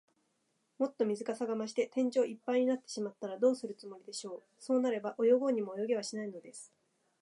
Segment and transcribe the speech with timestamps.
[0.79, 4.43] もっと水かさが増して、天井いっぱいになってしまったら、どうするつもりでしょう。
[4.57, 6.73] そうなれば、泳ごうにも泳げはしないのです。